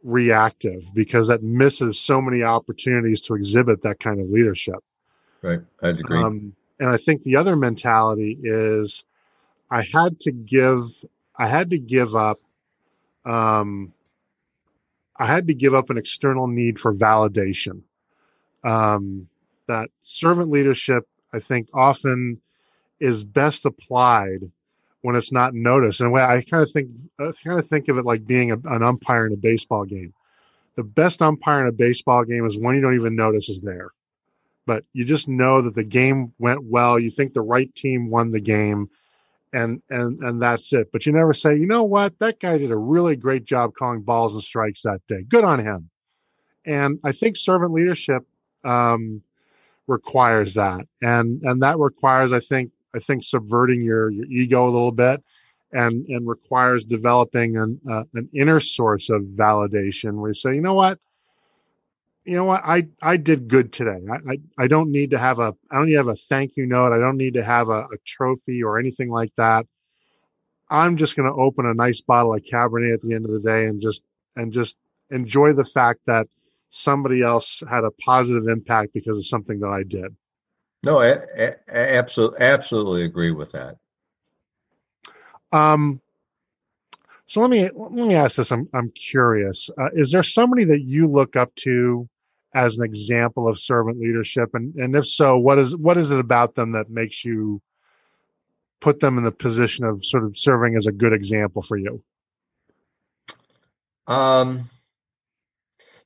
[0.02, 4.82] reactive because that misses so many opportunities to exhibit that kind of leadership.
[5.42, 6.22] Right, I agree.
[6.22, 9.04] Um, and I think the other mentality is
[9.70, 10.88] I had to give
[11.36, 12.40] I had to give up
[13.24, 13.92] um,
[15.16, 17.82] I had to give up an external need for validation.
[18.64, 19.28] Um,
[19.68, 22.40] that servant leadership, I think, often
[23.00, 24.50] is best applied
[25.02, 26.00] when it's not noticed.
[26.00, 28.82] And I kind of think, I kind of think of it like being a, an
[28.82, 30.14] umpire in a baseball game.
[30.76, 33.90] The best umpire in a baseball game is one you don't even notice is there,
[34.64, 36.98] but you just know that the game went well.
[36.98, 38.88] You think the right team won the game,
[39.52, 40.90] and and and that's it.
[40.90, 44.00] But you never say, you know what, that guy did a really great job calling
[44.00, 45.22] balls and strikes that day.
[45.22, 45.90] Good on him.
[46.64, 48.24] And I think servant leadership
[48.64, 49.22] um,
[49.86, 54.70] requires that, and and that requires, I think, I think subverting your your ego a
[54.70, 55.22] little bit,
[55.72, 60.60] and and requires developing an uh, an inner source of validation where you say, you
[60.60, 60.98] know what,
[62.24, 64.00] you know what, I I did good today.
[64.10, 66.56] I I, I don't need to have a I don't need to have a thank
[66.56, 66.92] you note.
[66.92, 69.66] I don't need to have a, a trophy or anything like that.
[70.70, 73.40] I'm just going to open a nice bottle of Cabernet at the end of the
[73.40, 74.02] day and just
[74.36, 74.76] and just
[75.10, 76.26] enjoy the fact that
[76.70, 80.16] somebody else had a positive impact because of something that I did.
[80.84, 83.76] No, I, absolutely, absolutely agree with that.
[85.52, 86.00] Um,
[87.26, 88.50] so let me let me ask this.
[88.50, 89.70] I'm I'm curious.
[89.78, 92.08] Uh, is there somebody that you look up to
[92.54, 96.18] as an example of servant leadership, and and if so, what is what is it
[96.18, 97.62] about them that makes you
[98.80, 102.02] put them in the position of sort of serving as a good example for you?
[104.08, 104.68] Um,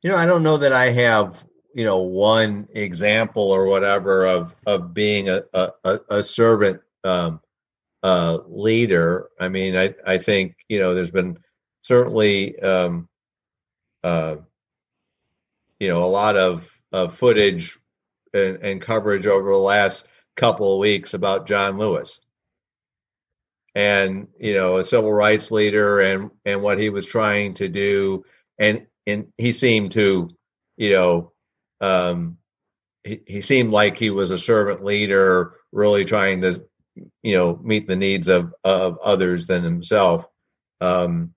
[0.03, 1.43] you know, I don't know that I have
[1.77, 7.39] you know one example or whatever of of being a a, a servant um,
[8.03, 9.29] uh, leader.
[9.39, 11.37] I mean, I I think you know there's been
[11.83, 13.11] certainly um,
[14.03, 14.37] uh,
[15.79, 17.79] you know a lot of, of footage
[18.33, 22.21] and, and coverage over the last couple of weeks about John Lewis
[23.75, 28.25] and you know a civil rights leader and and what he was trying to do
[28.59, 30.31] and and he seemed to
[30.79, 31.33] you know
[31.81, 32.39] um,
[33.05, 36.65] he, he seemed like he was a servant leader, really trying to,
[37.23, 40.27] you know, meet the needs of of others than himself.
[40.81, 41.35] Um,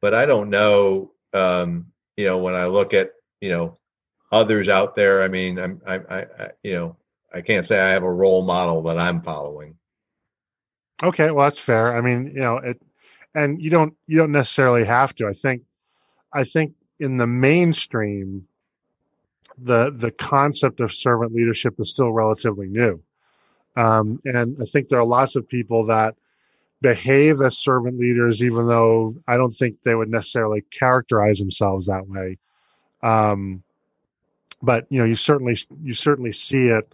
[0.00, 3.74] but I don't know, um, you know, when I look at you know
[4.30, 6.96] others out there, I mean, I'm, I, I, I, you know,
[7.32, 9.76] I can't say I have a role model that I'm following.
[11.02, 11.96] Okay, well, that's fair.
[11.96, 12.80] I mean, you know, it,
[13.34, 15.26] and you don't you don't necessarily have to.
[15.26, 15.62] I think,
[16.32, 18.48] I think in the mainstream,
[19.60, 23.00] the the concept of servant leadership is still relatively new,
[23.76, 26.14] um, and I think there are lots of people that
[26.80, 32.06] behave as servant leaders, even though I don't think they would necessarily characterize themselves that
[32.06, 32.38] way.
[33.02, 33.62] Um,
[34.62, 36.92] but you know, you certainly you certainly see it,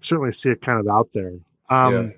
[0.00, 1.34] certainly see it kind of out there.
[1.68, 2.10] Um, yeah.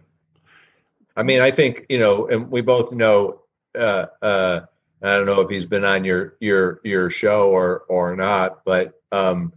[1.16, 3.42] I mean, I think you know, and we both know.
[3.74, 4.60] Uh, uh,
[5.02, 9.00] I don't know if he's been on your your your show or or not, but
[9.12, 9.52] um,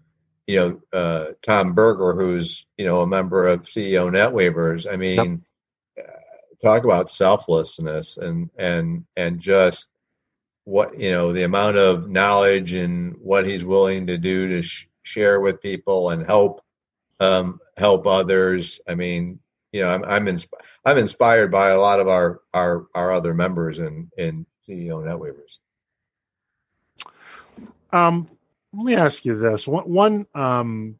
[0.47, 4.91] you know, uh, Tom Berger, who's, you know, a member of CEO NetWeavers.
[4.91, 5.43] I mean,
[5.95, 6.07] yep.
[6.07, 9.87] uh, talk about selflessness and, and, and just
[10.63, 14.87] what, you know, the amount of knowledge and what he's willing to do to sh-
[15.03, 16.61] share with people and help,
[17.19, 18.79] um, help others.
[18.87, 19.39] I mean,
[19.71, 20.53] you know, I'm, I'm, insp-
[20.85, 25.57] I'm inspired by a lot of our, our, our other members in, in CEO NetWeavers.
[27.93, 28.29] Um,
[28.73, 30.95] let me ask you this: one, one um,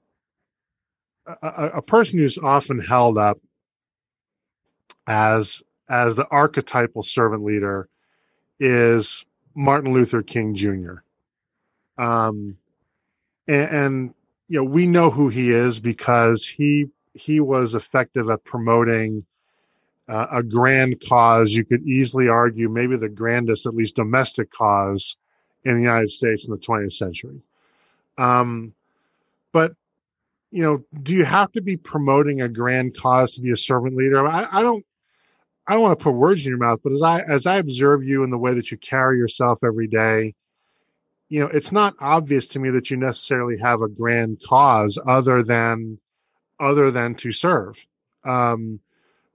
[1.26, 3.40] a, a, person who's often held up
[5.08, 7.88] as as the archetypal servant leader
[8.60, 10.96] is Martin Luther King Jr.
[11.98, 12.58] Um,
[13.48, 14.14] and, and
[14.48, 19.26] you know we know who he is because he he was effective at promoting
[20.10, 21.54] uh, a grand cause.
[21.54, 25.16] You could easily argue maybe the grandest, at least domestic cause
[25.64, 27.42] in the United States in the 20th century.
[28.22, 28.74] Um,
[29.52, 29.74] but
[30.52, 33.96] you know, do you have to be promoting a grand cause to be a servant
[33.96, 34.28] leader?
[34.28, 34.86] I, I don't.
[35.68, 38.04] I don't want to put words in your mouth, but as I as I observe
[38.04, 40.34] you in the way that you carry yourself every day,
[41.30, 45.44] you know, it's not obvious to me that you necessarily have a grand cause other
[45.44, 46.00] than
[46.60, 47.86] other than to serve.
[48.26, 48.80] Um,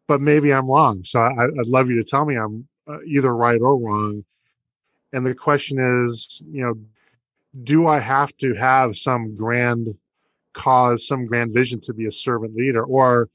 [0.06, 1.04] but maybe I'm wrong.
[1.04, 4.24] So I, would love you to tell me I'm uh, either right or wrong.
[5.12, 6.74] And the question is, you know,
[7.62, 9.94] do I have to have some grand
[10.52, 13.28] cause, some grand vision to be a servant leader, or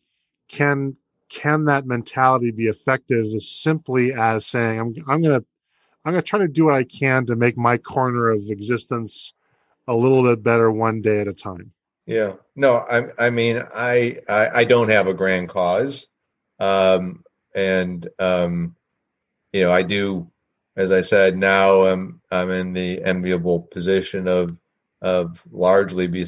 [0.47, 0.95] can
[1.29, 5.43] can that mentality be effective as simply as saying, I'm I'm gonna
[6.03, 9.33] I'm gonna try to do what I can to make my corner of existence
[9.87, 11.71] a little bit better one day at a time.
[12.05, 12.33] Yeah.
[12.55, 16.07] No, I I mean I I, I don't have a grand cause.
[16.59, 17.23] Um
[17.55, 18.75] and um
[19.53, 20.31] you know, I do
[20.81, 24.57] as I said, now I'm I'm in the enviable position of
[25.01, 26.25] of largely be,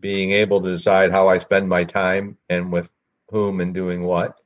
[0.00, 2.90] being able to decide how I spend my time and with
[3.28, 4.38] whom and doing what.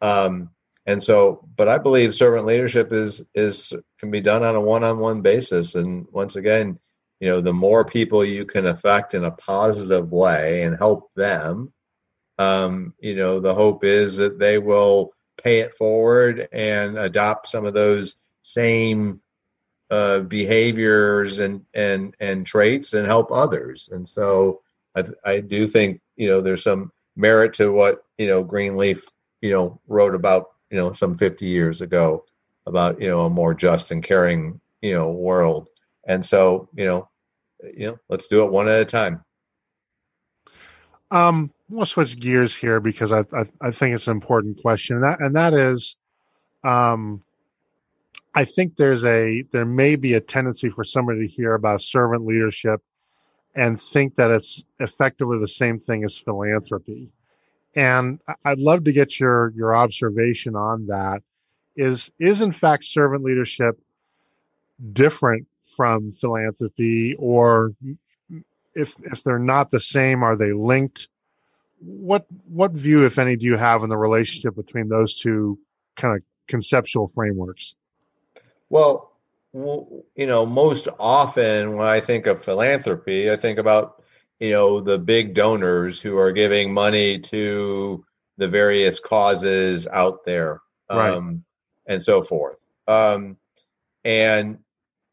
[0.00, 0.50] Um,
[0.86, 5.22] and so, but I believe servant leadership is is can be done on a one-on-one
[5.22, 5.74] basis.
[5.74, 6.78] And once again,
[7.20, 11.72] you know, the more people you can affect in a positive way and help them,
[12.38, 17.66] um, you know, the hope is that they will pay it forward and adopt some
[17.66, 19.20] of those same
[19.90, 23.88] uh, behaviors and and and traits and help others.
[23.92, 24.62] And so
[24.94, 29.04] I, I do think you know there's some merit to what you know Greenleaf
[29.42, 32.24] you know wrote about you know some 50 years ago
[32.66, 35.68] about you know a more just and caring you know world.
[36.06, 37.08] And so you know
[37.62, 39.24] you know let's do it one at a time.
[41.10, 45.04] Um, we'll switch gears here because I, I, I think it's an important question, and
[45.04, 45.96] that and that is,
[46.62, 47.22] um,
[48.34, 52.26] I think there's a there may be a tendency for somebody to hear about servant
[52.26, 52.80] leadership
[53.54, 57.10] and think that it's effectively the same thing as philanthropy.
[57.74, 61.22] And I'd love to get your your observation on that.
[61.76, 63.80] Is is in fact servant leadership
[64.92, 67.74] different from philanthropy, or
[68.74, 71.08] if if they're not the same, are they linked?
[71.80, 75.58] What what view, if any, do you have in the relationship between those two
[75.96, 77.74] kind of conceptual frameworks?
[78.70, 79.12] Well,
[79.52, 84.02] you know, most often when I think of philanthropy, I think about,
[84.38, 88.04] you know, the big donors who are giving money to
[88.38, 91.10] the various causes out there right.
[91.14, 91.44] um,
[91.86, 92.56] and so forth.
[92.86, 93.36] Um,
[94.04, 94.60] and,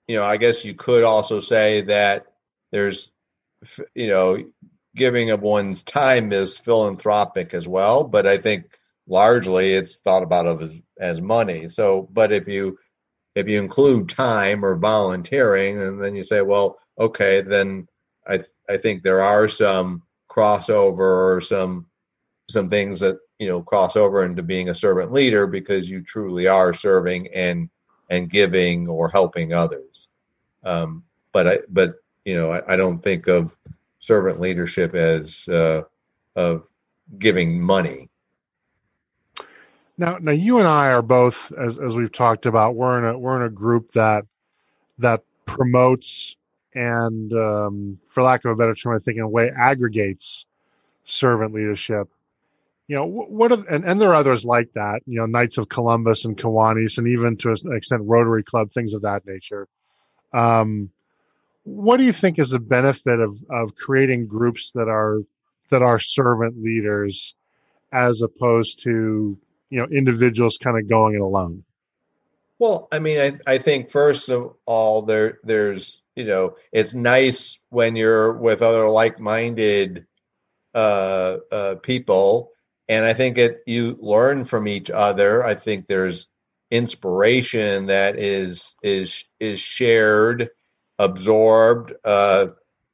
[0.08, 2.28] you know, I guess you could also say that
[2.72, 3.12] there's,
[3.96, 4.44] you know,
[4.96, 8.66] giving of one's time is philanthropic as well, but I think
[9.08, 11.70] largely it's thought about of as, as money.
[11.70, 12.78] So, but if you,
[13.38, 17.88] if you include time or volunteering, and then you say, well, okay, then
[18.26, 21.86] I th- I think there are some crossover or some
[22.50, 26.48] some things that you know cross over into being a servant leader because you truly
[26.48, 27.70] are serving and
[28.10, 30.08] and giving or helping others.
[30.64, 33.56] Um, but I but you know I, I, don't think of
[34.00, 35.84] servant leadership as uh,
[36.36, 36.64] of
[37.20, 38.10] giving money.
[39.98, 43.18] Now, now you and I are both, as as we've talked about, we're in a
[43.18, 44.26] we're in a group that
[45.00, 46.36] that promotes
[46.74, 50.46] and, um, for lack of a better term, I think in a way aggregates
[51.06, 52.08] servant leadership.
[52.88, 56.24] You know, what and, and there are others like that, you know, Knights of Columbus
[56.26, 59.68] and Kiwanis, and even to an extent Rotary Club, things of that nature.
[60.32, 60.92] Um,
[61.64, 65.20] what do you think is the benefit of of creating groups that are
[65.70, 67.36] that are servant leaders
[67.92, 69.38] as opposed to
[69.70, 71.64] you know individuals kind of going it alone?
[72.60, 77.60] Well i mean i, I think first of all there there's you know it's nice
[77.70, 80.06] when you're with other like-minded
[80.74, 82.52] uh, uh, people
[82.88, 85.44] and i think it you learn from each other.
[85.44, 86.28] I think there's
[86.72, 90.50] inspiration that is is is shared
[91.00, 92.48] absorbed uh,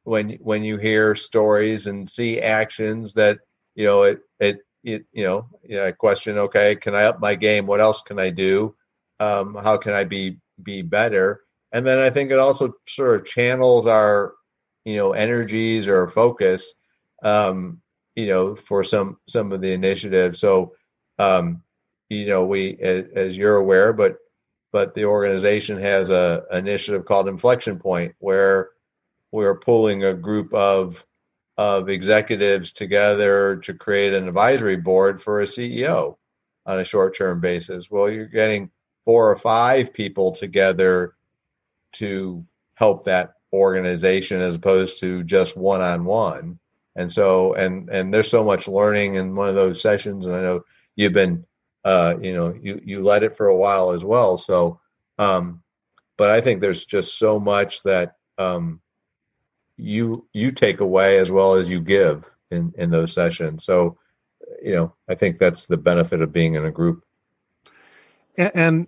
[0.04, 3.40] when when you hear stories and see actions that
[3.76, 7.66] you know it it you, you know, yeah, question, okay, can I up my game?
[7.66, 8.76] What else can I do?
[9.20, 11.42] Um, how can I be be better?
[11.72, 14.34] And then I think it also sort of channels our,
[14.86, 16.74] you know, energies or focus,
[17.24, 17.82] um,
[18.16, 20.40] you know, for some some of the initiatives.
[20.40, 20.74] So,
[21.18, 21.64] um,
[22.10, 24.18] you know, we as, as you're aware, but
[24.72, 28.72] but the organization has a initiative called Inflection Point where
[29.32, 31.04] we're pulling a group of
[31.58, 36.18] of executives together to create an advisory board for a CEO
[36.66, 37.92] on a short term basis.
[37.92, 38.72] Well, you're getting
[39.06, 41.14] four or five people together
[41.94, 42.44] to
[42.76, 46.58] help that organization as opposed to just one on one.
[46.96, 50.26] And so, and, and there's so much learning in one of those sessions.
[50.26, 50.64] And I know
[50.96, 51.46] you've been
[51.86, 54.38] uh, you know, you you led it for a while as well.
[54.38, 54.80] So,
[55.20, 55.62] um,
[56.18, 58.80] but I think there's just so much that um,
[59.78, 63.64] you you take away as well as you give in in those sessions.
[63.64, 63.98] So,
[64.62, 67.04] you know, I think that's the benefit of being in a group.
[68.38, 68.88] And, and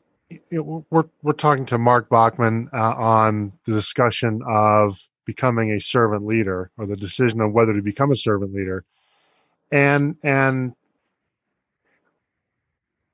[0.51, 6.71] we're we're talking to Mark Bachman uh, on the discussion of becoming a servant leader
[6.77, 8.83] or the decision of whether to become a servant leader.
[9.71, 10.75] And and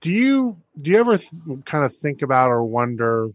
[0.01, 1.31] do you do you ever th-
[1.65, 3.29] kind of think about or wonder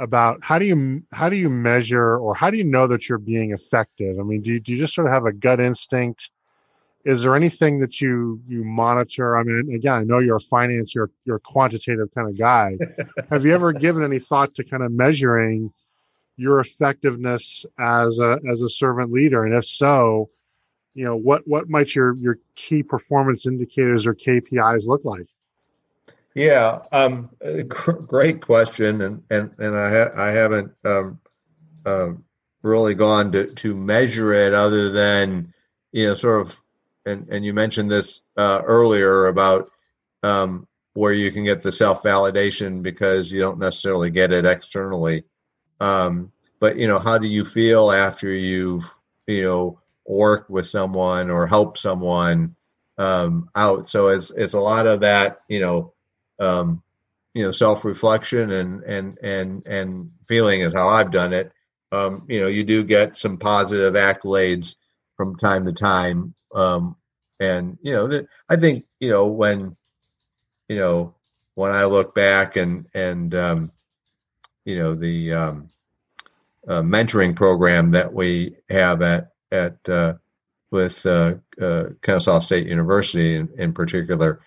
[0.00, 3.18] about how do you how do you measure or how do you know that you're
[3.18, 4.18] being effective?
[4.18, 6.30] I mean, do you, do you just sort of have a gut instinct?
[7.04, 9.36] Is there anything that you you monitor?
[9.36, 12.78] I mean, again, I know you're a finance, you're you're a quantitative kind of guy.
[13.30, 15.72] have you ever given any thought to kind of measuring
[16.36, 19.44] your effectiveness as a as a servant leader?
[19.44, 20.30] And if so,
[20.94, 25.26] you know what what might your your key performance indicators or KPIs look like?
[26.34, 27.30] Yeah, um,
[28.06, 31.20] great question, and and and I ha- I haven't um,
[31.86, 32.10] uh,
[32.62, 35.52] really gone to to measure it other than
[35.92, 36.62] you know sort of
[37.06, 39.70] and and you mentioned this uh, earlier about
[40.22, 45.24] um, where you can get the self validation because you don't necessarily get it externally.
[45.80, 48.84] Um, but you know, how do you feel after you've
[49.26, 52.54] you know worked with someone or helped someone
[52.98, 53.88] um, out?
[53.88, 55.92] So it's it's a lot of that you know
[56.40, 56.82] um,
[57.34, 61.52] you know self reflection and and and and feeling is how I've done it.
[61.92, 64.76] Um, you know, you do get some positive accolades
[65.16, 66.96] from time to time, um,
[67.38, 69.76] and you know, that I think you know when
[70.68, 71.14] you know
[71.54, 73.72] when I look back and and um,
[74.64, 75.68] you know the um,
[76.66, 80.14] uh, mentoring program that we have at at uh,
[80.70, 84.40] with uh, uh, Kennesaw State University in, in particular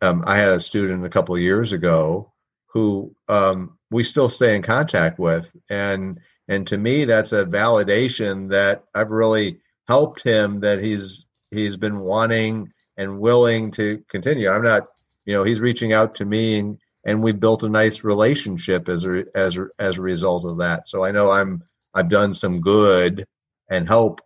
[0.00, 2.32] um, I had a student a couple of years ago
[2.72, 8.50] who um, we still stay in contact with, and and to me that's a validation
[8.50, 14.48] that I've really helped him that he's he's been wanting and willing to continue.
[14.48, 14.86] I'm not,
[15.24, 19.06] you know, he's reaching out to me and and we built a nice relationship as
[19.06, 20.86] a, as as a result of that.
[20.86, 21.62] So I know I'm
[21.94, 23.24] I've done some good
[23.68, 24.20] and help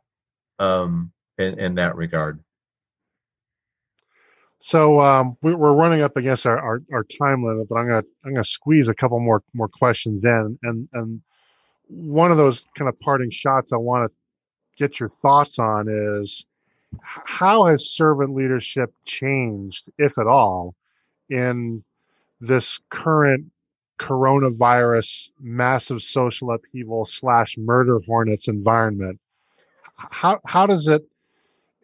[0.58, 2.42] um, in, in that regard.
[4.64, 8.04] So um, we, are running up against our, our, our, time limit, but I'm gonna
[8.24, 11.20] I'm gonna squeeze a couple more more questions in, and and
[11.86, 14.16] one of those kind of parting shots I want to
[14.78, 16.46] get your thoughts on is
[17.02, 20.74] how has servant leadership changed, if at all,
[21.28, 21.84] in
[22.40, 23.44] this current
[23.98, 29.20] coronavirus massive social upheaval slash murder hornets environment?
[29.98, 31.02] How how does it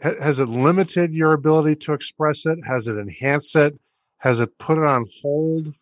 [0.00, 2.58] has it limited your ability to express it?
[2.66, 3.78] Has it enhanced it?
[4.18, 5.74] Has it put it on hold?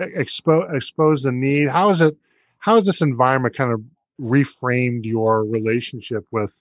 [0.00, 1.68] Expo- expose the need?
[1.68, 2.16] How is it?
[2.58, 3.82] How has this environment kind of
[4.20, 6.60] reframed your relationship with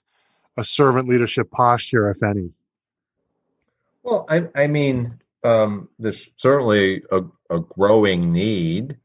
[0.58, 2.52] a servant leadership posture, if any?
[4.04, 8.98] Well, I, I mean, um, there's certainly a, a growing need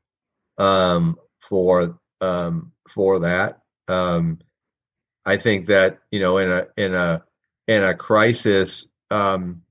[0.59, 3.61] um, for um, for that.
[3.89, 4.39] Um,
[5.25, 7.25] I think that you know, in a in a
[7.77, 9.62] in a crisis, um,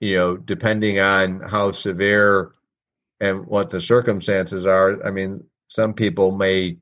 [0.00, 2.52] you know, depending on how severe
[3.20, 6.76] and what the circumstances are, I mean, some people may,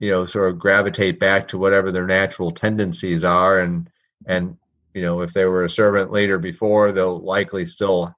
[0.00, 3.90] you know, sort of gravitate back to whatever their natural tendencies are, and
[4.26, 4.56] and
[4.94, 8.14] you know, if they were a servant leader before, they'll likely still,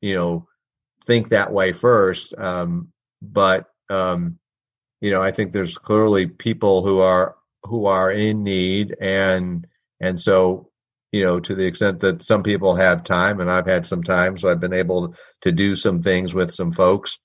[0.00, 0.48] you know,
[1.04, 2.34] think that way first.
[2.38, 2.88] Um,
[3.22, 4.38] but um,
[5.00, 9.66] you know, I think there's clearly people who are who are in need and
[10.00, 10.69] and so,
[11.12, 14.36] you know, to the extent that some people have time, and I've had some time,
[14.36, 17.18] so I've been able to do some things with some folks,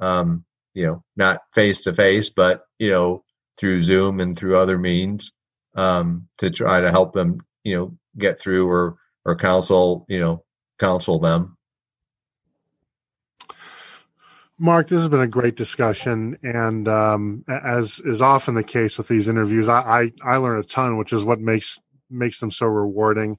[0.00, 3.22] um, you know, not face to face, but, you know,
[3.56, 5.32] through Zoom and through other means
[5.74, 10.44] um, to try to help them, you know, get through or, or counsel, you know,
[10.78, 11.56] counsel them.
[14.60, 19.06] Mark, this has been a great discussion, and um, as is often the case with
[19.06, 21.78] these interviews, I, I, I learn a ton, which is what makes
[22.10, 23.38] makes them so rewarding.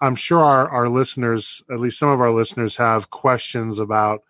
[0.00, 4.22] I'm sure our, our listeners, at least some of our listeners, have questions about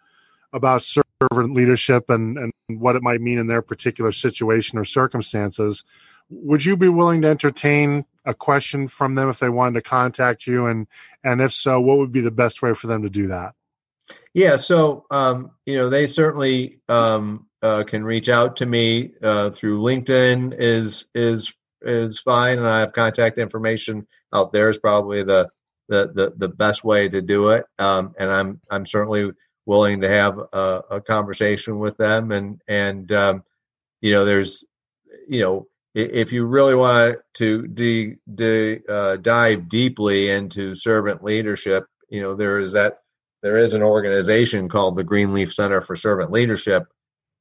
[0.52, 5.82] about servant leadership and, and what it might mean in their particular situation or circumstances.
[6.30, 10.46] Would you be willing to entertain a question from them if they wanted to contact
[10.46, 10.66] you?
[10.66, 10.86] And
[11.22, 13.54] and if so, what would be the best way for them to do that?
[14.32, 19.50] Yeah, so um, you know they certainly um, uh, can reach out to me uh,
[19.50, 21.52] through LinkedIn is is
[21.84, 24.68] is fine, and I have contact information out there.
[24.68, 25.50] Is probably the
[25.88, 27.64] the the, the best way to do it.
[27.78, 29.32] Um, and I'm I'm certainly
[29.66, 32.32] willing to have a, a conversation with them.
[32.32, 33.44] And and um,
[34.00, 34.64] you know, there's
[35.28, 41.86] you know, if you really want to de, de, uh, dive deeply into servant leadership,
[42.08, 42.98] you know, there is that
[43.42, 46.86] there is an organization called the Greenleaf Center for Servant Leadership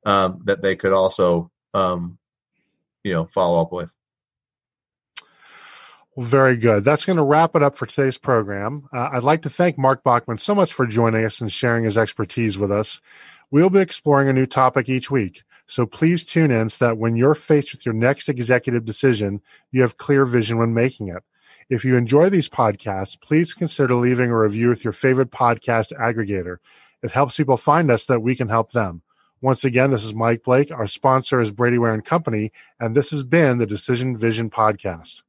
[0.05, 2.17] um, that they could also, um,
[3.03, 3.91] you know, follow up with.
[6.15, 6.83] Well, very good.
[6.83, 8.87] That's going to wrap it up for today's program.
[8.93, 11.97] Uh, I'd like to thank Mark Bachman so much for joining us and sharing his
[11.97, 13.01] expertise with us.
[13.49, 15.43] We'll be exploring a new topic each week.
[15.65, 19.41] So please tune in so that when you're faced with your next executive decision,
[19.71, 21.23] you have clear vision when making it.
[21.69, 26.57] If you enjoy these podcasts, please consider leaving a review with your favorite podcast aggregator.
[27.01, 29.01] It helps people find us that we can help them.
[29.41, 30.71] Once again, this is Mike Blake.
[30.71, 35.23] Our sponsor is Brady Ware and Company, and this has been the Decision Vision Podcast.